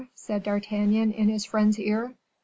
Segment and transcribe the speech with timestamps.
[0.15, 2.15] said D'Artagnan in his friend's ear.